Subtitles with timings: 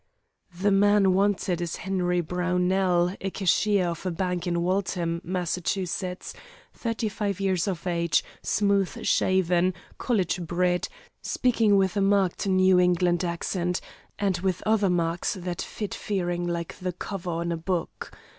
[0.59, 5.59] "The man wanted is Henry Brownell, a cashier of a bank in Waltham, Mass.,
[6.73, 10.87] thirty five years of age, smooth shaven, college bred,
[11.21, 13.79] speaking with a marked New England accent,
[14.17, 18.11] and and with other marks that fit Fearing like the cover on a book.